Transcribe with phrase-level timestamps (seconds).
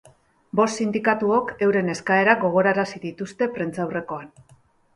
[0.59, 4.29] Bost sindikatuok euren eskaerak gogorarazi dituzte prentsaurrekoan.